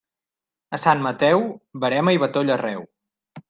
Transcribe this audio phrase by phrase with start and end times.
[0.77, 1.45] A Sant Mateu,
[1.87, 2.87] verema i batoll arreu.